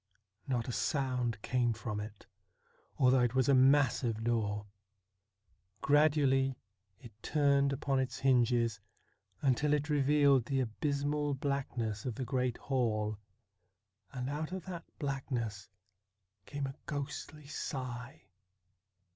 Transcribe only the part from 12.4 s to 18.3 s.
hall, and out of that blackness came a ghostly sigh.